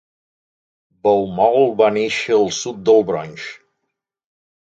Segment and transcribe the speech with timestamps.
[1.07, 3.47] Baumol va néixer al sud del Bronx.